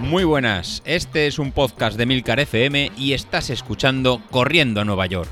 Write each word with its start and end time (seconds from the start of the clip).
Muy 0.00 0.24
buenas, 0.24 0.82
este 0.86 1.26
es 1.26 1.38
un 1.38 1.52
podcast 1.52 1.98
de 1.98 2.06
Milcar 2.06 2.40
FM 2.40 2.92
y 2.96 3.12
estás 3.12 3.50
escuchando 3.50 4.22
Corriendo 4.30 4.80
a 4.80 4.84
Nueva 4.86 5.04
York. 5.06 5.28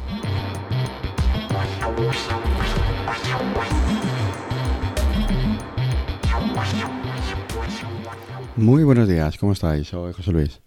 Muy 8.56 8.84
buenos 8.84 9.08
días, 9.08 9.38
¿cómo 9.38 9.52
estáis? 9.52 9.88
Soy 9.88 10.12
José 10.12 10.32
Luis. 10.32 10.60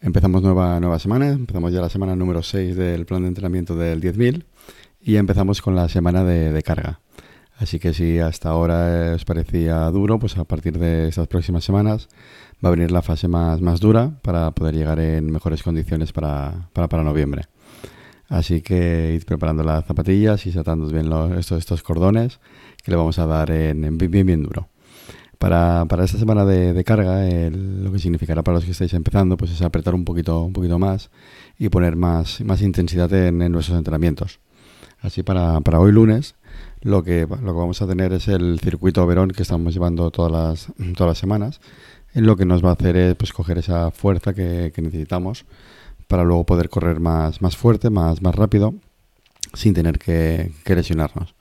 Empezamos 0.00 0.42
nueva, 0.42 0.80
nueva 0.80 0.98
semana, 0.98 1.28
empezamos 1.28 1.72
ya 1.72 1.82
la 1.82 1.90
semana 1.90 2.16
número 2.16 2.42
6 2.42 2.76
del 2.76 3.04
plan 3.04 3.22
de 3.22 3.28
entrenamiento 3.28 3.76
del 3.76 4.00
10.000 4.00 4.44
y 5.02 5.16
empezamos 5.16 5.60
con 5.60 5.76
la 5.76 5.88
semana 5.90 6.24
de, 6.24 6.50
de 6.52 6.62
carga. 6.62 7.00
Así 7.60 7.78
que 7.78 7.92
si 7.92 8.18
hasta 8.18 8.48
ahora 8.48 9.12
os 9.14 9.26
parecía 9.26 9.84
duro, 9.90 10.18
pues 10.18 10.38
a 10.38 10.44
partir 10.44 10.78
de 10.78 11.08
estas 11.08 11.28
próximas 11.28 11.62
semanas 11.62 12.08
va 12.64 12.70
a 12.70 12.72
venir 12.72 12.90
la 12.90 13.02
fase 13.02 13.28
más, 13.28 13.60
más 13.60 13.80
dura 13.80 14.18
para 14.22 14.50
poder 14.52 14.74
llegar 14.74 14.98
en 14.98 15.30
mejores 15.30 15.62
condiciones 15.62 16.10
para, 16.10 16.70
para, 16.72 17.02
noviembre. 17.02 17.42
Así 18.30 18.62
que 18.62 19.12
id 19.14 19.24
preparando 19.24 19.62
las 19.62 19.84
zapatillas 19.84 20.46
y 20.46 20.58
atando 20.58 20.86
bien 20.86 21.12
estos, 21.36 21.58
estos 21.58 21.82
cordones 21.82 22.40
que 22.82 22.92
le 22.92 22.96
vamos 22.96 23.18
a 23.18 23.26
dar 23.26 23.50
en, 23.50 23.84
en 23.84 23.98
bien, 23.98 24.26
bien 24.26 24.42
duro. 24.42 24.70
Para, 25.38 25.84
para, 25.84 26.04
esta 26.04 26.16
semana 26.16 26.46
de, 26.46 26.82
carga, 26.84 27.28
lo 27.50 27.92
que 27.92 27.98
significará 27.98 28.42
para 28.42 28.56
los 28.56 28.64
que 28.64 28.70
estáis 28.70 28.94
empezando, 28.94 29.36
pues 29.36 29.50
es 29.50 29.60
apretar 29.60 29.94
un 29.94 30.06
poquito, 30.06 30.44
un 30.44 30.54
poquito 30.54 30.78
más 30.78 31.10
y 31.58 31.68
poner 31.68 31.96
más, 31.96 32.40
más 32.40 32.62
intensidad 32.62 33.12
en, 33.12 33.42
en 33.42 33.52
nuestros 33.52 33.76
entrenamientos. 33.76 34.40
Así 35.00 35.22
para, 35.22 35.60
para 35.60 35.80
hoy 35.80 35.92
lunes 35.92 36.36
lo 36.82 37.02
que, 37.02 37.26
lo 37.26 37.52
que 37.52 37.58
vamos 37.58 37.80
a 37.82 37.86
tener 37.86 38.12
es 38.12 38.28
el 38.28 38.58
circuito 38.60 39.06
Verón 39.06 39.30
que 39.30 39.42
estamos 39.42 39.74
llevando 39.74 40.10
todas 40.10 40.32
las, 40.32 40.72
todas 40.96 41.10
las 41.10 41.18
semanas, 41.18 41.60
lo 42.14 42.36
que 42.36 42.44
nos 42.44 42.64
va 42.64 42.70
a 42.70 42.72
hacer 42.72 42.96
es 42.96 43.14
pues, 43.14 43.32
coger 43.32 43.58
esa 43.58 43.90
fuerza 43.90 44.34
que, 44.34 44.72
que 44.74 44.82
necesitamos 44.82 45.44
para 46.08 46.24
luego 46.24 46.44
poder 46.44 46.68
correr 46.68 46.98
más, 46.98 47.40
más 47.40 47.56
fuerte, 47.56 47.88
más, 47.88 48.20
más 48.20 48.34
rápido, 48.34 48.74
sin 49.54 49.74
tener 49.74 49.98
que, 49.98 50.52
que 50.64 50.74
lesionarnos. 50.74 51.34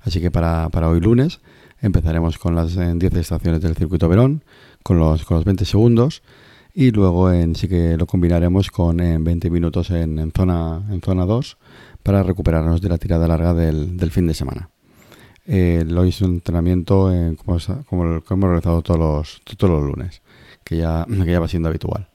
Así 0.00 0.20
que 0.20 0.30
para, 0.30 0.68
para, 0.70 0.88
hoy 0.88 1.00
lunes 1.00 1.40
empezaremos 1.80 2.36
con 2.38 2.56
las 2.56 2.74
10 2.74 3.14
estaciones 3.14 3.60
del 3.60 3.76
circuito 3.76 4.08
Verón, 4.08 4.42
con 4.82 4.98
los, 4.98 5.24
con 5.24 5.36
los 5.36 5.44
20 5.44 5.64
segundos, 5.64 6.22
y 6.78 6.92
luego 6.92 7.32
en, 7.32 7.56
sí 7.56 7.66
que 7.66 7.96
lo 7.96 8.06
combinaremos 8.06 8.70
con 8.70 9.00
en 9.00 9.24
20 9.24 9.50
minutos 9.50 9.90
en, 9.90 10.16
en, 10.20 10.30
zona, 10.30 10.80
en 10.88 11.00
zona 11.00 11.26
2 11.26 11.58
para 12.04 12.22
recuperarnos 12.22 12.80
de 12.80 12.88
la 12.88 12.98
tirada 12.98 13.26
larga 13.26 13.52
del, 13.52 13.96
del 13.96 14.12
fin 14.12 14.28
de 14.28 14.34
semana. 14.34 14.70
Eh, 15.44 15.84
lo 15.84 16.06
hice 16.06 16.24
un 16.24 16.34
entrenamiento 16.34 17.12
eh, 17.12 17.34
como, 17.34 17.58
como, 17.84 18.20
como, 18.20 18.36
hemos 18.36 18.48
realizado 18.50 18.82
todos 18.82 19.00
los, 19.00 19.42
todos 19.56 19.72
los 19.72 19.90
lunes, 19.90 20.22
que 20.62 20.76
ya, 20.76 21.04
que 21.24 21.32
ya 21.32 21.40
va 21.40 21.48
siendo 21.48 21.68
habitual. 21.68 22.06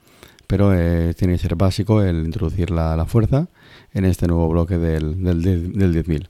Pero 0.47 0.73
eh, 0.73 1.13
tiene 1.13 1.33
que 1.33 1.39
ser 1.39 1.57
básico 1.57 2.01
el 2.01 2.23
introducir 2.23 2.71
la, 2.71 2.95
la, 2.95 3.05
fuerza 3.05 3.49
en 3.91 4.05
este 4.05 4.27
nuevo 4.27 4.47
bloque 4.47 4.77
del, 4.77 5.21
del, 5.21 5.41
del 5.73 5.93
10.000. 5.93 6.29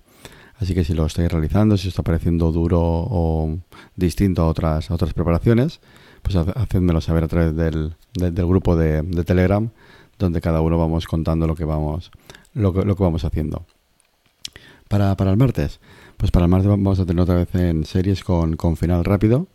Así 0.55 0.73
que 0.73 0.83
si 0.83 0.95
lo 0.95 1.05
estáis 1.05 1.31
realizando, 1.31 1.77
si 1.77 1.87
os 1.87 1.91
está 1.91 2.01
pareciendo 2.01 2.51
duro 2.51 2.81
o 2.81 3.59
distinto 3.95 4.41
a 4.41 4.47
otras, 4.47 4.89
a 4.89 4.95
otras 4.95 5.13
preparaciones, 5.13 5.81
pues 6.23 6.35
hacedmelo 6.35 7.01
saber 7.01 7.25
a 7.25 7.27
través 7.27 7.55
del, 7.55 7.93
del, 8.13 8.45
grupo 8.47 8.75
de, 8.75 9.03
Telegram, 9.25 9.69
donde 10.17 10.41
cada 10.41 10.61
uno 10.61 10.77
vamos 10.77 11.05
contando 11.05 11.45
lo 11.45 11.55
que 11.55 11.65
vamos, 11.65 12.11
lo 12.53 12.73
que, 12.73 12.83
lo 12.83 12.95
que 12.95 13.03
vamos 13.03 13.25
haciendo. 13.25 13.65
Para, 14.87 15.15
para 15.15 15.31
el 15.31 15.37
martes, 15.37 15.79
pues 16.17 16.31
para 16.31 16.45
el 16.45 16.51
martes 16.51 16.69
vamos 16.69 16.99
a 16.99 17.05
tener 17.05 17.21
otra 17.21 17.35
vez 17.35 17.53
en 17.55 17.85
series 17.85 18.23
con, 18.23 18.55
con 18.55 18.77
final 18.77 19.03
rápido, 19.03 19.47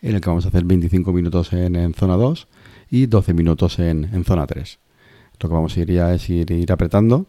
en 0.00 0.14
el 0.14 0.20
que 0.20 0.28
vamos 0.28 0.46
a 0.46 0.48
hacer 0.48 0.64
25 0.64 1.12
minutos 1.12 1.52
en, 1.52 1.76
en 1.76 1.94
zona 1.94 2.16
2 2.16 2.48
y 2.90 3.06
12 3.06 3.34
minutos 3.34 3.78
en, 3.78 4.04
en, 4.12 4.24
zona 4.24 4.46
3. 4.46 4.78
Lo 5.40 5.48
que 5.48 5.54
vamos 5.54 5.76
a 5.76 5.80
ir 5.80 5.92
ya 5.92 6.14
es 6.14 6.28
ir, 6.30 6.50
ir 6.50 6.72
apretando, 6.72 7.26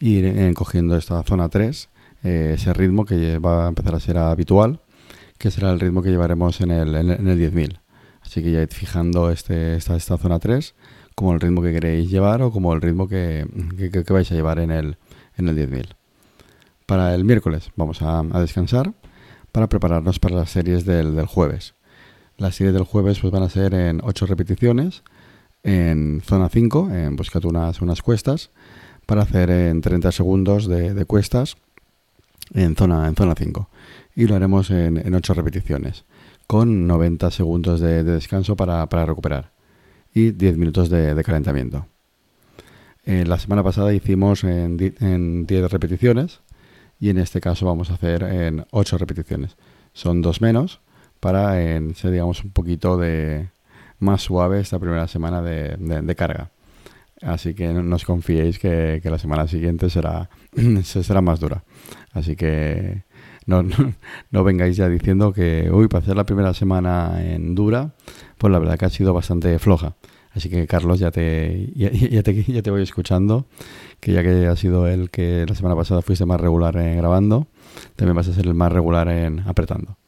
ir 0.00 0.24
en, 0.24 0.54
cogiendo 0.54 0.96
esta 0.96 1.22
zona 1.22 1.48
3, 1.48 1.88
eh, 2.24 2.52
ese 2.54 2.72
ritmo 2.72 3.04
que 3.04 3.38
va 3.38 3.66
a 3.66 3.68
empezar 3.68 3.94
a 3.94 4.00
ser 4.00 4.18
habitual, 4.18 4.80
que 5.38 5.50
será 5.50 5.72
el 5.72 5.80
ritmo 5.80 6.02
que 6.02 6.10
llevaremos 6.10 6.60
en 6.60 6.70
el, 6.70 6.94
en 6.94 7.28
el 7.28 7.38
10.000. 7.38 7.81
Así 8.32 8.42
que 8.42 8.50
ya 8.50 8.62
id 8.62 8.70
fijando 8.70 9.30
este, 9.30 9.76
esta, 9.76 9.94
esta 9.94 10.16
zona 10.16 10.38
3 10.38 10.74
como 11.14 11.34
el 11.34 11.40
ritmo 11.40 11.60
que 11.60 11.70
queréis 11.70 12.10
llevar 12.10 12.40
o 12.40 12.50
como 12.50 12.72
el 12.72 12.80
ritmo 12.80 13.06
que, 13.06 13.46
que, 13.76 14.10
vais 14.10 14.32
a 14.32 14.34
llevar 14.34 14.58
en 14.58 14.70
el, 14.70 14.96
en 15.36 15.48
el 15.48 15.70
10.000 15.70 15.96
para 16.86 17.14
el 17.14 17.26
miércoles 17.26 17.72
vamos 17.76 18.00
a, 18.00 18.22
descansar 18.40 18.94
para 19.52 19.68
prepararnos 19.68 20.18
para 20.18 20.34
las 20.34 20.48
series 20.48 20.86
del, 20.86 21.14
del, 21.14 21.26
jueves. 21.26 21.74
Las 22.38 22.54
series 22.54 22.72
del 22.72 22.84
jueves 22.84 23.18
pues 23.18 23.30
van 23.30 23.42
a 23.42 23.50
ser 23.50 23.74
en 23.74 24.00
8 24.02 24.24
repeticiones 24.24 25.02
en 25.62 26.22
zona 26.24 26.48
5, 26.48 26.88
en 26.90 27.16
buscad 27.16 27.44
unas, 27.44 27.82
unas 27.82 28.00
cuestas, 28.00 28.48
para 29.04 29.24
hacer 29.24 29.50
en 29.50 29.82
30 29.82 30.10
segundos 30.10 30.68
de, 30.68 30.94
de 30.94 31.04
cuestas 31.04 31.58
en 32.54 32.76
zona, 32.76 33.08
en 33.08 33.14
zona 33.14 33.34
5. 33.36 33.68
Y 34.16 34.26
lo 34.26 34.36
haremos 34.36 34.70
en, 34.70 34.96
en 34.96 35.14
8 35.14 35.34
repeticiones, 35.34 36.06
con 36.46 36.86
90 36.86 37.30
segundos 37.30 37.80
de, 37.80 38.04
de 38.04 38.12
descanso 38.12 38.56
para, 38.56 38.86
para, 38.88 39.06
recuperar 39.06 39.52
y 40.14 40.32
10 40.32 40.58
minutos 40.58 40.90
de, 40.90 41.20
calentamiento. 41.24 41.86
Eh, 43.04 43.24
la 43.26 43.38
semana 43.38 43.62
pasada 43.62 43.92
hicimos 43.92 44.44
en, 44.44 44.94
en 45.00 45.46
10 45.46 45.70
repeticiones 45.70 46.40
y 47.00 47.10
en 47.10 47.18
este 47.18 47.40
caso 47.40 47.66
vamos 47.66 47.90
a 47.90 47.94
hacer 47.94 48.22
en 48.22 48.64
8 48.70 48.98
repeticiones. 48.98 49.56
Son 49.92 50.22
dos 50.22 50.40
menos 50.40 50.80
para 51.20 51.62
en, 51.62 51.94
ser 51.94 52.10
digamos 52.10 52.44
un 52.44 52.50
poquito 52.50 52.96
de 52.96 53.48
más 53.98 54.22
suave 54.22 54.60
esta 54.60 54.78
primera 54.78 55.08
semana 55.08 55.42
de, 55.42 55.76
de, 55.78 56.02
de 56.02 56.14
carga. 56.14 56.50
Así 57.22 57.54
que 57.54 57.72
no, 57.72 57.94
os 57.94 58.04
confiéis 58.04 58.58
que, 58.58 59.00
que, 59.02 59.10
la 59.10 59.18
semana 59.18 59.46
siguiente 59.46 59.88
será, 59.90 60.28
será 60.82 61.20
más 61.20 61.38
dura. 61.38 61.62
Así 62.12 62.34
que 62.34 63.04
no, 63.46 63.62
no, 63.62 63.94
no, 64.30 64.44
vengáis 64.44 64.76
ya 64.76 64.88
diciendo 64.88 65.32
que, 65.32 65.70
uy, 65.72 65.88
para 65.88 66.02
hacer 66.02 66.16
la 66.16 66.24
primera 66.24 66.54
semana 66.54 67.22
en 67.22 67.54
dura, 67.54 67.94
pues 68.38 68.52
la 68.52 68.58
verdad 68.58 68.78
que 68.78 68.86
ha 68.86 68.90
sido 68.90 69.12
bastante 69.12 69.58
floja. 69.58 69.94
Así 70.34 70.48
que 70.48 70.66
Carlos, 70.66 70.98
ya 70.98 71.10
te, 71.10 71.72
ya, 71.74 72.22
te, 72.22 72.42
ya 72.44 72.62
te 72.62 72.70
voy 72.70 72.82
escuchando, 72.82 73.46
que 74.00 74.12
ya 74.12 74.22
que 74.22 74.46
ha 74.46 74.56
sido 74.56 74.86
el 74.86 75.10
que 75.10 75.44
la 75.46 75.54
semana 75.54 75.76
pasada 75.76 76.02
fuiste 76.02 76.24
más 76.24 76.40
regular 76.40 76.76
en 76.76 76.96
grabando, 76.96 77.48
también 77.96 78.16
vas 78.16 78.28
a 78.28 78.32
ser 78.32 78.46
el 78.46 78.54
más 78.54 78.72
regular 78.72 79.08
en 79.08 79.40
apretando. 79.40 79.98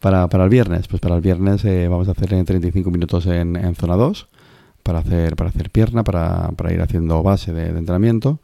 Para, 0.00 0.28
para 0.28 0.44
el 0.44 0.50
viernes, 0.50 0.86
pues 0.86 1.00
para 1.00 1.16
el 1.16 1.20
viernes 1.20 1.64
eh, 1.64 1.88
vamos 1.88 2.08
a 2.08 2.12
hacer 2.12 2.28
35 2.28 2.90
minutos 2.90 3.26
en, 3.26 3.56
en, 3.56 3.74
zona 3.74 3.96
2 3.96 4.28
para 4.84 5.00
hacer, 5.00 5.34
para 5.34 5.50
hacer 5.50 5.70
pierna, 5.70 6.04
para, 6.04 6.50
para 6.52 6.72
ir 6.72 6.80
haciendo 6.80 7.22
base 7.22 7.52
de, 7.52 7.72
de, 7.72 7.78
entrenamiento, 7.78 8.40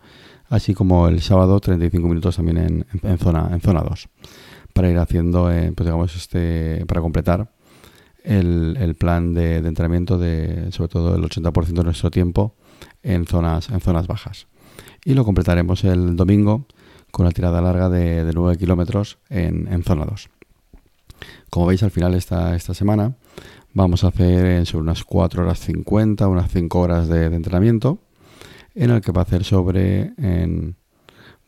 así 0.54 0.72
como 0.72 1.08
el 1.08 1.20
sábado 1.20 1.58
35 1.60 2.08
minutos 2.08 2.36
también 2.36 2.86
en, 3.02 3.18
zona, 3.18 3.48
en 3.52 3.60
zona 3.60 3.82
2 3.82 4.08
para 4.72 4.90
ir 4.90 4.98
haciendo, 4.98 5.50
eh, 5.50 5.72
pues 5.74 5.86
digamos, 5.86 6.14
este, 6.16 6.84
para 6.86 7.00
completar 7.00 7.52
el, 8.24 8.96
plan 8.98 9.34
de, 9.34 9.56
entrenamiento 9.58 10.18
de 10.18 10.72
sobre 10.72 10.88
todo 10.88 11.14
el 11.14 11.22
80% 11.22 11.72
de 11.72 11.84
nuestro 11.84 12.10
tiempo 12.10 12.56
en 13.02 13.26
zonas, 13.26 13.70
en 13.70 13.80
zonas 13.80 14.06
bajas. 14.06 14.46
Y 15.04 15.14
lo 15.14 15.24
completaremos 15.24 15.84
el 15.84 16.16
domingo 16.16 16.66
con 17.10 17.24
la 17.24 17.32
tirada 17.32 17.60
larga 17.60 17.88
de, 17.88 18.24
de 18.24 18.32
9 18.32 18.56
kilómetros 18.58 19.18
en, 19.28 19.82
zona 19.84 20.04
2. 20.06 20.28
Como 21.50 21.66
veis 21.66 21.82
al 21.82 21.92
final 21.92 22.14
esta, 22.14 22.56
esta 22.56 22.74
semana 22.74 23.14
vamos 23.72 24.02
a 24.02 24.08
hacer 24.08 24.66
sobre 24.66 24.82
unas 24.82 25.04
4 25.04 25.44
horas 25.44 25.60
50, 25.60 26.26
unas 26.26 26.50
5 26.50 26.80
horas 26.80 27.08
de 27.08 27.26
entrenamiento 27.26 28.00
en 28.74 28.90
el 28.90 29.00
que 29.00 29.12
va 29.12 29.22
a 29.22 29.24
hacer 29.24 29.44
sobre 29.44 30.12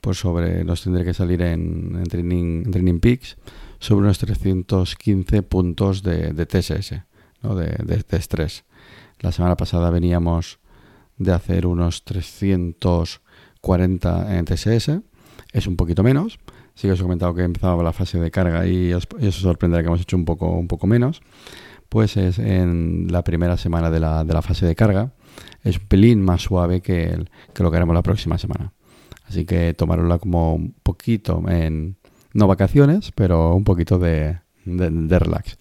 pues 0.00 0.18
sobre 0.18 0.64
nos 0.64 0.82
tendré 0.82 1.04
que 1.04 1.14
salir 1.14 1.42
en, 1.42 1.94
en 1.96 2.04
training, 2.04 3.00
peaks 3.00 3.36
sobre 3.78 4.04
unos 4.04 4.18
315 4.18 5.42
puntos 5.42 6.02
de, 6.02 6.32
de 6.32 6.46
TSS, 6.46 7.02
¿no? 7.42 7.54
de, 7.56 7.66
de, 7.84 8.02
de, 8.08 8.16
estrés. 8.16 8.64
La 9.20 9.32
semana 9.32 9.56
pasada 9.56 9.90
veníamos 9.90 10.60
de 11.18 11.32
hacer 11.32 11.66
unos 11.66 12.04
340 12.04 14.38
en 14.38 14.44
TSS, 14.44 14.90
es 15.52 15.66
un 15.66 15.76
poquito 15.76 16.02
menos. 16.02 16.38
Sí 16.74 16.86
que 16.86 16.92
os 16.92 17.00
he 17.00 17.02
comentado 17.02 17.34
que 17.34 17.42
empezaba 17.42 17.82
la 17.82 17.92
fase 17.92 18.20
de 18.20 18.30
carga 18.30 18.66
y 18.66 18.92
os, 18.92 19.08
y 19.18 19.26
os 19.26 19.36
sorprenderá 19.36 19.82
que 19.82 19.88
hemos 19.88 20.02
hecho 20.02 20.16
un 20.16 20.26
poco, 20.26 20.50
un 20.50 20.68
poco 20.68 20.86
menos. 20.86 21.22
Pues 21.88 22.16
es 22.16 22.38
en 22.38 23.08
la 23.10 23.24
primera 23.24 23.56
semana 23.56 23.90
de 23.90 23.98
la, 24.00 24.24
de 24.24 24.34
la 24.34 24.42
fase 24.42 24.66
de 24.66 24.74
carga. 24.74 25.12
Es 25.62 25.78
un 25.78 25.86
pelín 25.86 26.22
más 26.22 26.42
suave 26.42 26.80
que, 26.80 27.04
el, 27.04 27.30
que 27.54 27.62
lo 27.62 27.70
que 27.70 27.76
haremos 27.76 27.94
la 27.94 28.02
próxima 28.02 28.38
semana. 28.38 28.72
Así 29.24 29.44
que 29.44 29.74
tomarla 29.74 30.18
como 30.18 30.54
un 30.54 30.74
poquito 30.82 31.42
en, 31.48 31.96
no 32.32 32.46
vacaciones, 32.46 33.12
pero 33.12 33.54
un 33.54 33.64
poquito 33.64 33.98
de, 33.98 34.40
relax. 34.64 35.58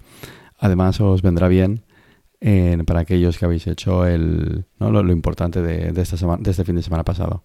Además, 0.59 0.99
os 1.01 1.21
vendrá 1.21 1.47
bien 1.47 1.83
eh, 2.41 2.77
para 2.85 3.01
aquellos 3.01 3.37
que 3.37 3.45
habéis 3.45 3.65
hecho 3.67 4.05
el, 4.05 4.65
¿no? 4.79 4.91
lo, 4.91 5.11
importante 5.11 5.61
de, 5.61 5.99
esta 6.01 6.17
semana, 6.17 6.43
de 6.43 6.51
este 6.51 6.65
fin 6.65 6.75
de 6.75 6.83
semana 6.83 7.03
pasado. 7.03 7.43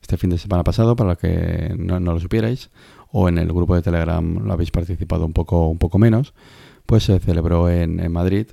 Este 0.00 0.16
fin 0.16 0.30
de 0.30 0.38
semana 0.38 0.64
pasado, 0.64 0.96
para 0.96 1.10
los 1.10 1.18
que 1.18 1.74
no, 1.76 1.98
no, 2.00 2.14
lo 2.14 2.20
supierais, 2.20 2.70
o 3.10 3.28
en 3.28 3.38
el 3.38 3.48
grupo 3.48 3.74
de 3.74 3.82
Telegram 3.82 4.38
lo 4.44 4.52
habéis 4.52 4.70
participado 4.70 5.26
un 5.26 5.32
poco, 5.32 5.68
un 5.68 5.78
poco 5.78 5.98
menos, 5.98 6.34
pues 6.86 7.04
se 7.04 7.18
celebró 7.18 7.68
en, 7.68 8.10
Madrid 8.10 8.46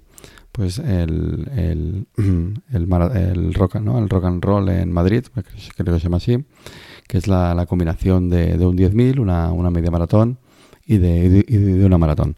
pues 0.55 0.79
el, 0.79 1.49
el, 1.57 2.07
el, 2.71 3.53
rock, 3.53 3.75
¿no? 3.75 3.99
el 3.99 4.09
rock 4.09 4.23
and 4.25 4.43
roll 4.43 4.69
en 4.69 4.91
Madrid, 4.91 5.25
creo 5.33 5.93
que 5.93 5.99
se 5.99 6.05
llama 6.05 6.17
así, 6.17 6.45
que 7.07 7.17
es 7.17 7.27
la, 7.27 7.65
combinación 7.67 8.29
de, 8.29 8.55
un 8.65 8.77
10.000, 8.77 9.19
una, 9.19 9.51
una 9.51 9.69
media 9.69 9.91
maratón 9.91 10.39
y 10.85 10.97
de, 10.97 11.43
de, 11.43 11.85
una 11.85 11.97
maratón, 11.97 12.37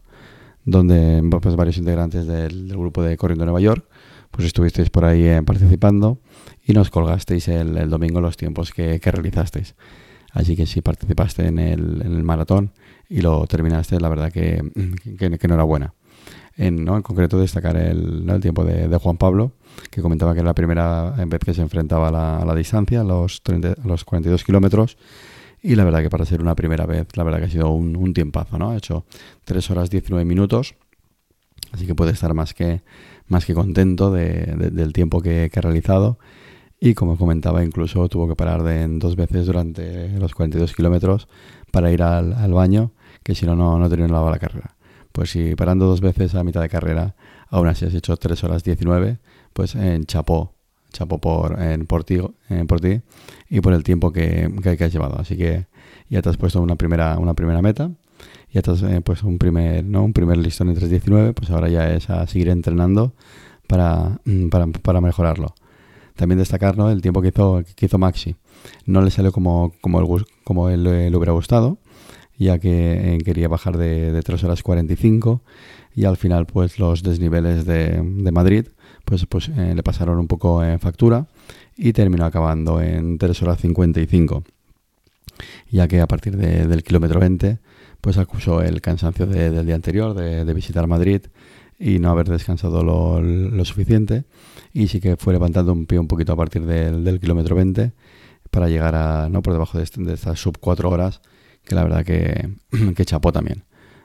donde 0.64 1.22
pues, 1.40 1.54
varios 1.54 1.78
integrantes 1.78 2.26
del, 2.26 2.68
grupo 2.68 3.02
de 3.02 3.16
Corriendo 3.16 3.44
Nueva 3.44 3.60
York 3.60 3.86
pues 4.32 4.46
estuvisteis 4.46 4.90
por 4.90 5.04
ahí 5.04 5.24
eh, 5.24 5.42
participando 5.42 6.18
y 6.66 6.72
nos 6.72 6.90
colgasteis 6.90 7.48
el, 7.48 7.88
domingo 7.88 8.20
los 8.20 8.36
tiempos 8.36 8.72
que, 8.72 8.98
realizasteis. 8.98 9.74
Así 10.32 10.56
que 10.56 10.66
si 10.66 10.82
participaste 10.82 11.46
en 11.46 11.58
el, 11.58 12.02
en 12.02 12.12
el, 12.12 12.22
maratón 12.24 12.72
y 13.08 13.22
lo 13.22 13.46
terminaste, 13.46 13.98
la 14.00 14.08
verdad 14.08 14.30
que, 14.30 14.62
que, 15.18 15.38
que 15.38 15.46
enhorabuena. 15.46 15.94
En, 16.56 16.84
¿no? 16.84 16.96
en 16.96 17.02
concreto 17.02 17.38
destacar 17.38 17.76
el, 17.76 18.28
el 18.28 18.40
tiempo 18.40 18.64
de, 18.64 18.96
Juan 18.98 19.16
Pablo, 19.16 19.52
que 19.90 20.02
comentaba 20.02 20.34
que 20.34 20.40
era 20.40 20.48
la 20.48 20.54
primera 20.54 21.12
vez 21.12 21.38
que 21.38 21.54
se 21.54 21.62
enfrentaba 21.62 22.08
a 22.08 22.44
la, 22.44 22.54
distancia, 22.56 23.02
a 23.02 23.04
los, 23.04 23.42
30, 23.44 23.76
los 23.84 24.04
42 24.04 24.42
kilómetros, 24.42 24.98
y 25.62 25.76
la 25.76 25.84
verdad 25.84 26.02
que 26.02 26.10
para 26.10 26.24
ser 26.24 26.40
una 26.40 26.56
primera 26.56 26.84
vez, 26.84 27.06
la 27.16 27.22
verdad 27.22 27.38
que 27.38 27.44
ha 27.44 27.50
sido 27.50 27.70
un, 27.70 27.96
un 27.96 28.12
tiempazo, 28.12 28.58
¿no? 28.58 28.70
Ha 28.70 28.76
hecho 28.76 29.04
3 29.44 29.70
horas 29.70 29.90
19 29.90 30.24
minutos, 30.24 30.74
así 31.72 31.86
que 31.86 31.94
puede 31.94 32.12
estar 32.12 32.34
más 32.34 32.54
que, 32.54 32.82
más 33.28 33.44
que 33.44 33.54
contento 33.54 34.10
del 34.10 34.92
tiempo 34.92 35.20
que, 35.20 35.50
ha 35.54 35.60
realizado. 35.60 36.18
Y 36.80 36.94
como 36.94 37.16
comentaba, 37.16 37.64
incluso 37.64 38.08
tuvo 38.08 38.28
que 38.28 38.36
parar 38.36 38.62
de, 38.62 38.86
dos 38.98 39.16
veces 39.16 39.46
durante 39.46 40.08
los 40.18 40.34
42 40.34 40.74
kilómetros 40.74 41.28
para 41.72 41.90
ir 41.90 42.02
al, 42.02 42.52
baño, 42.52 42.92
que 43.22 43.34
si 43.34 43.46
no, 43.46 43.56
no 43.56 43.88
terminaba 43.88 44.30
la 44.30 44.38
carrera. 44.38 44.76
Pues 45.12 45.30
si 45.30 45.54
parando 45.54 45.86
dos 45.86 46.00
veces 46.00 46.34
a 46.34 46.44
mitad 46.44 46.60
de 46.60 46.68
carrera, 46.68 47.14
aún 47.48 47.66
así 47.66 47.84
has 47.84 47.94
hecho 47.94 48.16
3 48.16 48.44
horas 48.44 48.64
19, 48.64 49.18
pues 49.52 49.74
en 49.74 50.04
chapó, 50.04 50.54
chapó 50.92 51.18
por, 51.18 51.60
en, 51.60 51.86
por, 51.86 52.04
ti, 52.04 52.18
por 52.66 52.80
ti 52.80 53.00
y 53.48 53.60
por 53.60 53.72
el 53.72 53.82
tiempo 53.82 54.12
que, 54.12 54.50
que, 54.62 54.84
has 54.84 54.92
llevado. 54.92 55.18
Así 55.18 55.36
que 55.36 55.66
ya 56.08 56.22
te 56.22 56.28
has 56.28 56.36
puesto 56.36 56.60
una 56.60 56.76
primera, 56.76 57.18
una 57.18 57.34
primera 57.34 57.62
meta 57.62 57.90
ya 58.52 58.62
te 58.62 58.70
has 58.70 58.82
eh, 58.82 59.00
pues 59.02 59.22
un 59.22 59.38
primer, 59.38 59.84
¿no? 59.84 60.04
un 60.04 60.12
primer 60.12 60.38
listón 60.38 60.70
en 60.70 60.76
3.19, 60.76 61.34
pues 61.34 61.50
ahora 61.50 61.68
ya 61.68 61.90
es 61.92 62.08
a 62.10 62.26
seguir 62.26 62.48
entrenando 62.48 63.12
para, 63.66 64.20
mm, 64.24 64.48
para, 64.48 64.66
para 64.66 65.00
mejorarlo. 65.00 65.54
También 66.16 66.38
destacar 66.38 66.76
¿no? 66.76 66.90
el 66.90 67.00
tiempo 67.02 67.22
que 67.22 67.28
hizo, 67.28 67.62
que 67.76 67.86
hizo 67.86 67.98
Maxi. 67.98 68.36
No 68.86 69.02
le 69.02 69.10
salió 69.10 69.32
como, 69.32 69.74
como, 69.80 70.00
el, 70.00 70.24
como 70.44 70.68
él 70.68 70.82
le 70.82 71.16
hubiera 71.16 71.32
gustado, 71.32 71.78
ya 72.38 72.58
que 72.58 73.16
eh, 73.16 73.18
quería 73.24 73.48
bajar 73.48 73.76
de, 73.76 74.12
de 74.12 74.22
3 74.22 74.44
horas 74.44 74.62
45 74.62 75.42
y 75.94 76.04
al 76.04 76.16
final 76.16 76.46
pues 76.46 76.78
los 76.78 77.02
desniveles 77.02 77.64
de, 77.64 78.00
de 78.02 78.32
Madrid 78.32 78.68
pues, 79.04 79.26
pues 79.26 79.48
eh, 79.48 79.74
le 79.74 79.82
pasaron 79.82 80.18
un 80.18 80.28
poco 80.28 80.62
en 80.64 80.78
factura 80.78 81.26
y 81.76 81.92
terminó 81.92 82.24
acabando 82.24 82.80
en 82.80 83.18
3 83.18 83.42
horas 83.42 83.60
55 83.60 84.44
ya 85.70 85.88
que 85.88 86.00
a 86.00 86.06
partir 86.06 86.36
del 86.36 86.82
kilómetro 86.82 87.20
20 87.20 87.58
pues 88.00 88.18
acusó 88.18 88.62
el 88.62 88.80
cansancio 88.80 89.26
del 89.26 89.66
día 89.66 89.74
anterior, 89.74 90.14
de, 90.14 90.54
visitar 90.54 90.86
Madrid 90.86 91.22
y 91.78 91.98
no 91.98 92.10
haber 92.10 92.28
descansado 92.28 92.82
lo, 92.82 93.64
suficiente. 93.64 94.24
Y 94.72 94.88
sí 94.88 95.00
que 95.00 95.16
fue 95.16 95.32
levantando 95.32 95.72
un 95.72 95.86
pie 95.86 95.98
un 95.98 96.08
poquito 96.08 96.32
a 96.32 96.36
partir 96.36 96.64
del, 96.64 97.20
kilómetro 97.20 97.56
20 97.56 97.92
para 98.50 98.68
llegar 98.68 98.94
a, 98.94 99.28
no 99.28 99.42
por 99.42 99.52
debajo 99.52 99.78
de, 99.78 99.86
de 99.96 100.14
estas 100.14 100.40
sub 100.40 100.58
4 100.58 100.88
horas, 100.88 101.20
que 101.68 101.74
la 101.74 101.84
verdad 101.84 102.04
que, 102.04 102.50
que 102.96 103.04
chapó 103.04 103.32
también. 103.32 103.64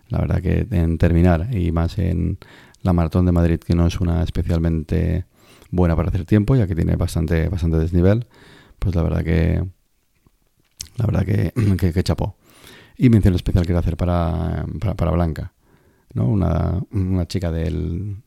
La 0.10 0.20
verdad 0.20 0.42
que 0.42 0.68
en 0.70 0.98
terminar 0.98 1.48
y 1.56 1.72
más 1.72 1.98
en 1.98 2.38
la 2.84 2.94
maratón 2.94 3.26
de 3.26 3.32
Madrid, 3.32 3.60
que 3.60 3.74
no 3.74 3.88
es 3.88 4.00
una 4.00 4.22
especialmente 4.22 5.26
buena 5.72 5.96
para 5.96 6.10
hacer 6.10 6.26
tiempo, 6.26 6.56
ya 6.56 6.68
que 6.68 6.76
tiene 6.76 6.96
bastante, 6.96 7.50
bastante 7.50 7.80
desnivel, 7.80 8.28
pues 8.78 8.94
la 8.96 9.02
verdad 9.02 9.24
que 9.24 9.64
la 10.98 11.06
verdad 11.06 11.26
que, 11.26 11.54
que, 11.94 12.04
chapó. 12.04 12.36
Y 12.98 13.10
mención 13.10 13.34
especial 13.34 13.66
quiero 13.66 13.80
hacer 13.80 13.98
para, 13.98 14.66
para, 14.96 15.12
Blanca, 15.12 15.54
¿no? 16.14 16.28
Una, 16.28 16.80
una 16.92 17.28
chica 17.28 17.52
del, 17.52 18.18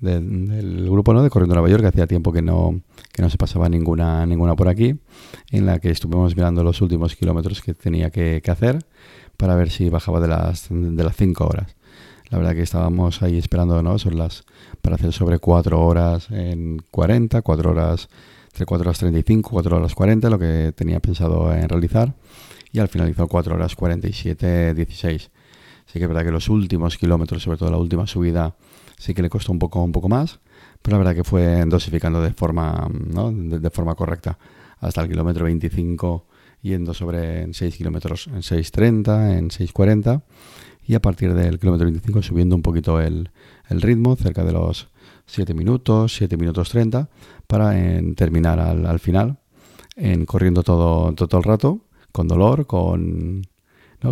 del, 0.00 0.88
grupo 0.90 1.12
¿no? 1.12 1.22
de 1.22 1.30
Corriendo 1.30 1.54
Nueva 1.54 1.68
York 1.68 1.82
que 1.82 1.88
hacía 1.88 2.06
tiempo 2.06 2.32
que 2.32 2.42
no, 2.42 2.80
que 3.12 3.22
no 3.22 3.30
se 3.30 3.38
pasaba 3.38 3.68
ninguna, 3.68 4.26
ninguna 4.26 4.54
por 4.56 4.68
aquí, 4.68 4.96
en 5.50 5.66
la 5.66 5.78
que 5.78 5.90
estuvimos 5.90 6.36
mirando 6.36 6.62
los 6.62 6.80
últimos 6.80 7.16
kilómetros 7.16 7.62
que 7.62 7.74
tenía 7.74 8.10
que, 8.10 8.42
hacer 8.46 8.84
para 9.36 9.54
ver 9.54 9.70
si 9.70 9.88
bajaba 9.88 10.20
de 10.20 10.28
las, 10.28 10.68
de 10.70 11.04
las 11.04 11.16
5 11.16 11.46
horas. 11.46 11.76
La 12.30 12.38
verdad 12.38 12.54
que 12.54 12.62
estábamos 12.62 13.22
ahí 13.22 13.38
esperando 13.38 13.82
¿no? 13.82 13.98
Son 13.98 14.18
las, 14.18 14.44
para 14.82 14.96
hacer 14.96 15.12
sobre 15.12 15.38
4 15.38 15.80
horas 15.80 16.30
en 16.30 16.82
40, 16.90 17.42
4 17.42 17.70
horas, 17.70 18.08
entre 18.48 18.66
4 18.66 18.88
horas 18.88 18.98
35, 18.98 19.50
4 19.50 19.76
horas 19.76 19.94
40, 19.94 20.30
lo 20.30 20.38
que 20.38 20.72
tenía 20.74 21.00
pensado 21.00 21.52
en 21.52 21.68
realizar 21.68 22.14
y 22.76 22.78
al 22.78 22.88
final 22.88 23.08
hizo 23.08 23.26
4 23.26 23.54
horas 23.54 23.74
47, 23.74 24.74
16. 24.74 25.30
Sí 25.86 25.98
que 25.98 26.04
es 26.04 26.08
verdad 26.08 26.24
que 26.24 26.32
los 26.32 26.48
últimos 26.48 26.98
kilómetros, 26.98 27.42
sobre 27.42 27.58
todo 27.58 27.70
la 27.70 27.78
última 27.78 28.06
subida, 28.06 28.54
sí 28.98 29.14
que 29.14 29.22
le 29.22 29.30
costó 29.30 29.52
un 29.52 29.58
poco, 29.58 29.82
un 29.82 29.92
poco 29.92 30.08
más, 30.08 30.40
pero 30.82 30.96
la 30.96 30.98
verdad 30.98 31.14
que 31.14 31.24
fue 31.24 31.64
dosificando 31.66 32.20
de 32.20 32.32
forma, 32.32 32.88
¿no? 32.90 33.30
de, 33.32 33.70
forma 33.70 33.94
correcta 33.94 34.38
hasta 34.80 35.02
el 35.02 35.08
kilómetro 35.08 35.44
25 35.44 36.26
yendo 36.62 36.94
sobre 36.94 37.52
6 37.52 37.76
kilómetros 37.76 38.26
en 38.26 38.42
6.30, 38.42 39.38
en 39.38 39.48
6.40 39.50 40.22
y 40.86 40.94
a 40.94 41.00
partir 41.00 41.34
del 41.34 41.58
kilómetro 41.58 41.86
25 41.86 42.22
subiendo 42.22 42.56
un 42.56 42.62
poquito 42.62 43.00
el, 43.00 43.30
ritmo, 43.68 44.16
cerca 44.16 44.44
de 44.44 44.52
los 44.52 44.88
7 45.26 45.54
minutos, 45.54 46.14
7 46.16 46.36
minutos 46.36 46.70
30, 46.70 47.08
para 47.46 47.72
terminar 48.14 48.58
al, 48.58 48.86
al, 48.86 48.98
final, 48.98 49.38
en 49.96 50.24
corriendo 50.24 50.62
todo, 50.62 51.12
todo 51.14 51.38
el 51.38 51.44
rato 51.44 51.80
con 52.12 52.28
dolor, 52.28 52.66
con, 52.66 53.42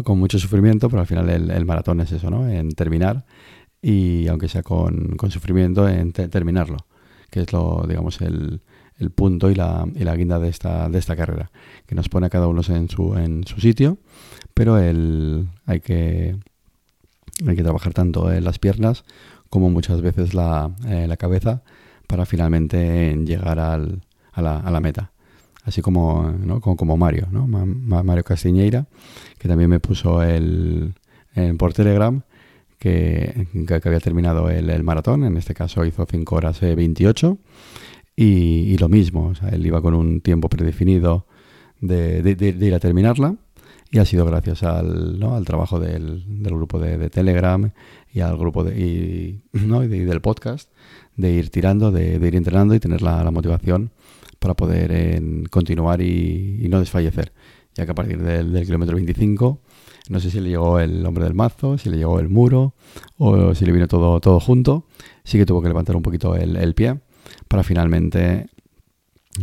con 0.03 0.19
mucho 0.19 0.39
sufrimiento, 0.39 0.89
pero 0.89 1.01
al 1.01 1.07
final 1.07 1.31
el, 1.31 1.65
maratón 1.65 2.01
es 2.01 2.13
eso, 2.13 2.31
¿no? 2.31 2.49
En 2.49 2.71
terminar 2.71 3.25
y 3.81 4.29
aunque 4.29 4.49
sea 4.49 4.63
con, 4.63 5.17
sufrimiento, 5.31 5.89
en 5.89 6.13
terminarlo, 6.13 6.79
que 7.31 7.41
es 7.41 7.53
lo, 7.53 7.85
digamos, 7.87 8.21
el, 8.23 8.63
el 8.99 9.11
punto 9.11 9.51
y 9.51 9.55
la, 9.55 9.87
y 9.95 10.05
la, 10.05 10.17
guinda 10.17 10.39
de 10.39 10.49
esta, 10.49 10.89
de 10.89 10.99
esta 10.99 11.17
carrera, 11.17 11.51
que 11.87 11.95
nos 11.95 12.09
pone 12.09 12.27
a 12.27 12.31
cada 12.31 12.47
uno 12.47 12.63
en 12.69 12.89
su, 12.89 13.17
en 13.17 13.47
su 13.47 13.61
sitio, 13.61 13.99
pero 14.55 14.79
el, 14.79 15.49
hay, 15.67 15.81
que, 15.81 16.37
hay 17.47 17.57
que 17.57 17.63
trabajar 17.63 17.93
tanto 17.93 18.33
en 18.33 18.45
las 18.45 18.59
piernas 18.59 19.05
como 19.51 19.71
muchas 19.71 20.01
veces 20.01 20.35
la, 20.35 20.75
eh, 20.87 21.07
la 21.09 21.17
cabeza 21.17 21.63
para 22.07 22.27
finalmente 22.27 23.17
llegar 23.25 23.59
al, 23.59 24.03
a, 24.33 24.43
la, 24.43 24.59
a 24.59 24.71
la 24.71 24.81
meta 24.81 25.14
así 25.65 25.83
como, 25.83 26.61
como, 26.61 26.97
Mario, 26.97 27.27
¿no? 27.31 27.47
Mario 27.47 28.23
Castiñeira, 28.23 28.87
que 29.39 29.49
también 29.49 29.71
me 29.71 29.81
puso 29.81 30.23
el, 30.23 30.95
por 31.59 31.73
Telegram 31.73 32.23
que, 32.79 33.47
había 33.85 34.01
terminado 34.01 34.51
el, 34.51 34.83
maratón, 34.83 35.25
en 35.25 35.37
este 35.37 35.55
caso 35.55 35.85
hizo 35.85 36.07
5 36.09 36.37
horas 36.37 36.61
28 36.61 37.39
y, 38.15 38.77
lo 38.77 38.89
mismo, 38.89 39.29
o 39.29 39.35
sea, 39.35 39.49
él 39.49 39.67
iba 39.67 39.81
con 39.81 39.95
un 39.95 40.21
tiempo 40.21 40.49
predefinido 40.49 41.27
de, 41.81 42.23
de, 42.23 42.67
ir 42.67 42.75
a 42.75 42.79
terminarla 42.79 43.37
y 43.91 43.99
ha 43.99 44.05
sido 44.05 44.27
gracias 44.27 44.63
al, 44.63 45.19
¿no? 45.19 45.35
al 45.35 45.45
trabajo 45.45 45.81
del, 45.81 46.25
grupo 46.27 46.79
de, 46.79 47.09
Telegram 47.09 47.71
y 48.13 48.21
al 48.21 48.37
grupo 48.37 48.65
de, 48.65 48.79
y, 48.79 49.43
¿no? 49.53 49.83
y, 49.83 49.89
del 49.89 50.21
podcast 50.21 50.71
de 51.17 51.33
ir 51.33 51.49
tirando, 51.49 51.91
de, 51.91 52.17
ir 52.17 52.37
entrenando 52.37 52.75
y 52.75 52.81
tener 52.81 53.01
la 53.01 53.31
motivación 53.31 53.93
para 54.45 54.53
poder 54.53 55.23
continuar 55.49 56.03
y, 56.03 56.67
no 56.69 56.79
desfallecer. 56.79 57.33
Ya 57.75 57.87
que 57.87 57.93
a 57.93 57.95
partir 57.95 58.23
del, 58.23 58.67
kilómetro 58.67 58.95
25, 58.95 59.59
no 60.11 60.21
sé 60.21 60.31
si 60.31 60.39
le 60.39 60.51
llegó 60.51 60.81
el 60.81 61.07
hombre 61.07 61.25
del 61.25 61.33
mazo, 61.33 61.79
si 61.79 61.89
le 61.89 61.97
llegó 61.97 62.21
el 62.21 62.29
muro 62.29 62.75
o 63.17 63.55
si 63.55 63.65
le 63.65 63.73
vino 63.73 63.89
todo, 63.89 64.21
todo 64.21 64.41
junto, 64.41 64.87
sí 65.25 65.39
que 65.39 65.47
tuvo 65.47 65.63
que 65.63 65.69
levantar 65.69 65.97
un 65.97 66.03
poquito 66.03 66.37
el, 66.37 66.75
pie 66.75 67.01
para 67.49 67.63
finalmente 67.63 68.49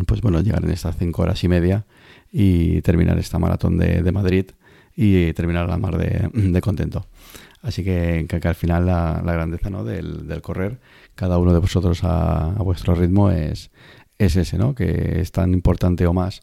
pues 0.06 0.22
bueno, 0.22 0.40
llegar 0.42 0.64
en 0.64 0.70
estas 0.70 0.96
5 0.98 1.20
horas 1.20 1.44
y 1.44 1.48
media 1.48 1.88
y 2.32 2.84
terminar 2.84 3.18
esta 3.18 3.40
maratón 3.40 3.80
de, 3.80 4.12
Madrid 4.12 4.52
y 4.96 5.34
terminar 5.34 5.68
la 5.68 5.78
mar 5.78 5.98
de, 5.98 6.62
contento. 6.62 7.08
Así 7.64 7.84
que, 7.84 8.28
que, 8.28 8.48
al 8.48 8.56
final 8.56 8.86
la, 8.86 9.20
grandeza 9.24 9.72
¿no? 9.72 9.84
del, 9.84 10.42
correr, 10.44 10.80
cada 11.16 11.40
uno 11.40 11.54
de 11.54 11.60
vosotros 11.60 12.04
a, 12.04 12.54
vuestro 12.60 12.94
ritmo 12.94 13.32
es, 13.32 13.72
es 14.26 14.36
ese, 14.36 14.58
¿no? 14.58 14.76
Que 14.76 15.20
es 15.20 15.32
tan 15.32 15.54
importante 15.54 16.06
o 16.06 16.14
más. 16.14 16.42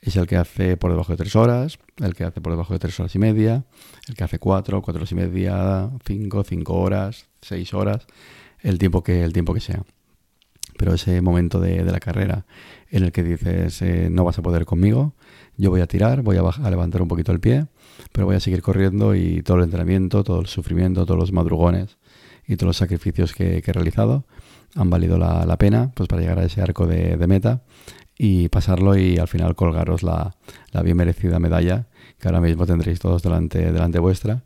Es 0.00 0.16
el 0.16 0.26
que 0.26 0.36
hace 0.36 0.76
por 0.76 0.90
debajo 0.90 1.12
de 1.12 1.18
tres 1.18 1.36
horas, 1.36 1.78
el 1.98 2.14
que 2.14 2.24
hace 2.24 2.40
por 2.40 2.52
debajo 2.52 2.72
de 2.72 2.78
tres 2.78 2.98
horas 3.00 3.14
y 3.14 3.18
media, 3.18 3.64
el 4.08 4.14
que 4.14 4.24
hace 4.24 4.38
cuatro, 4.38 4.80
cuatro 4.80 5.00
horas 5.00 5.12
y 5.12 5.14
media, 5.16 5.90
cinco, 6.06 6.44
cinco 6.44 6.74
horas, 6.74 7.26
seis 7.42 7.74
horas, 7.74 8.06
el 8.60 8.78
tiempo 8.78 9.02
que, 9.02 9.24
el 9.24 9.32
tiempo 9.32 9.52
que 9.52 9.60
sea. 9.60 9.82
Pero 10.78 10.94
ese 10.94 11.20
momento 11.20 11.60
de, 11.60 11.84
la 11.84 11.98
carrera 11.98 12.46
en 12.90 13.02
el 13.02 13.12
que 13.12 13.24
dices, 13.24 13.82
eh, 13.82 14.08
no 14.10 14.24
vas 14.24 14.38
a 14.38 14.42
poder 14.42 14.64
conmigo, 14.64 15.14
yo 15.56 15.70
voy 15.70 15.80
a 15.80 15.86
tirar, 15.88 16.22
voy 16.22 16.36
a, 16.36 16.42
a 16.42 16.70
levantar 16.70 17.02
un 17.02 17.08
poquito 17.08 17.32
el 17.32 17.40
pie, 17.40 17.66
pero 18.12 18.26
voy 18.26 18.36
a 18.36 18.40
seguir 18.40 18.62
corriendo 18.62 19.16
y 19.16 19.42
todo 19.42 19.58
el 19.58 19.64
entrenamiento, 19.64 20.22
todo 20.22 20.40
el 20.40 20.46
sufrimiento, 20.46 21.04
todos 21.04 21.18
los 21.18 21.32
madrugones 21.32 21.98
y 22.46 22.56
todos 22.56 22.68
los 22.68 22.76
sacrificios 22.78 23.34
que, 23.34 23.58
he 23.58 23.72
realizado 23.72 24.24
han 24.74 24.90
valido 24.90 25.18
la, 25.18 25.56
pena 25.56 25.90
pues 25.94 26.08
para 26.08 26.22
llegar 26.22 26.38
a 26.38 26.44
ese 26.44 26.60
arco 26.60 26.86
de, 26.86 27.16
meta 27.26 27.62
y 28.16 28.48
pasarlo 28.48 28.96
y 28.96 29.18
al 29.18 29.28
final 29.28 29.54
colgaros 29.54 30.02
la, 30.02 30.34
bien 30.82 30.96
merecida 30.96 31.38
medalla 31.38 31.86
que 32.18 32.28
ahora 32.28 32.40
mismo 32.40 32.66
tendréis 32.66 32.98
todos 32.98 33.22
delante, 33.22 33.72
delante 33.72 33.98
vuestra 33.98 34.42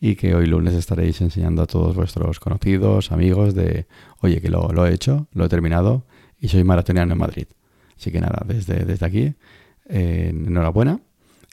y 0.00 0.16
que 0.16 0.34
hoy 0.34 0.46
lunes 0.46 0.74
estaréis 0.74 1.20
enseñando 1.20 1.62
a 1.62 1.66
todos 1.66 1.96
vuestros 1.96 2.38
conocidos, 2.38 3.12
amigos 3.12 3.54
de, 3.54 3.86
oye, 4.20 4.40
que 4.40 4.50
lo, 4.50 4.68
lo 4.72 4.86
he 4.86 4.92
hecho, 4.92 5.28
lo 5.32 5.46
he 5.46 5.48
terminado 5.48 6.04
y 6.38 6.48
soy 6.48 6.64
maratoniano 6.64 7.12
en 7.12 7.18
Madrid. 7.18 7.46
Así 7.96 8.10
que 8.10 8.20
nada, 8.20 8.42
desde, 8.46 8.84
desde 8.84 9.06
aquí, 9.06 9.34
eh, 9.88 10.28
enhorabuena 10.28 11.00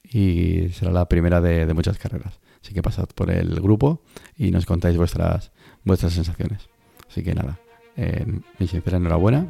y 0.03 0.69
será 0.73 0.91
la 0.91 1.07
primera 1.07 1.41
de, 1.41 1.73
muchas 1.73 1.97
carreras. 1.97 2.39
Así 2.61 2.73
que 2.73 2.81
pasad 2.81 3.07
por 3.15 3.31
el 3.31 3.59
grupo 3.61 4.01
y 4.37 4.51
nos 4.51 4.65
contáis 4.65 4.97
vuestras, 4.97 5.51
vuestras 5.83 6.13
sensaciones. 6.13 6.69
Así 7.09 7.23
que 7.23 7.33
nada, 7.33 7.59
eh, 7.97 8.25
mi 8.59 8.67
sincera 8.67 8.97
enhorabuena 8.97 9.45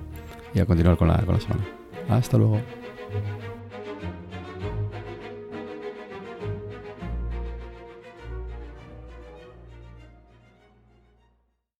y 0.54 0.60
a 0.60 0.66
continuar 0.66 0.98
con 0.98 1.08
la, 1.08 1.18
con 1.20 1.36
la 1.36 1.42
semana. 1.42 1.64
Hasta 2.10 2.38
luego. 2.38 2.60